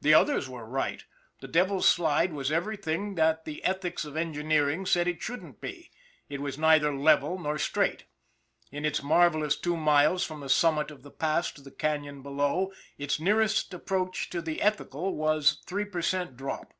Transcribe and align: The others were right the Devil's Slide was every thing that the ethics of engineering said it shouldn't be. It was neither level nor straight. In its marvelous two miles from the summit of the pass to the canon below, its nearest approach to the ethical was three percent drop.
The 0.00 0.14
others 0.14 0.48
were 0.48 0.64
right 0.64 1.04
the 1.40 1.48
Devil's 1.48 1.88
Slide 1.88 2.32
was 2.32 2.52
every 2.52 2.76
thing 2.76 3.16
that 3.16 3.44
the 3.44 3.64
ethics 3.64 4.04
of 4.04 4.16
engineering 4.16 4.86
said 4.86 5.08
it 5.08 5.20
shouldn't 5.20 5.60
be. 5.60 5.90
It 6.28 6.40
was 6.40 6.58
neither 6.58 6.94
level 6.94 7.40
nor 7.40 7.58
straight. 7.58 8.04
In 8.70 8.84
its 8.84 9.02
marvelous 9.02 9.56
two 9.58 9.76
miles 9.76 10.22
from 10.24 10.38
the 10.38 10.48
summit 10.48 10.92
of 10.92 11.02
the 11.02 11.10
pass 11.10 11.50
to 11.54 11.60
the 11.62 11.72
canon 11.72 12.22
below, 12.22 12.72
its 12.98 13.18
nearest 13.18 13.74
approach 13.74 14.30
to 14.30 14.40
the 14.40 14.62
ethical 14.62 15.16
was 15.16 15.60
three 15.66 15.86
percent 15.86 16.36
drop. 16.36 16.72